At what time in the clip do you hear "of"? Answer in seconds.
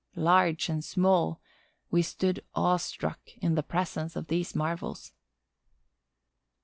4.15-4.29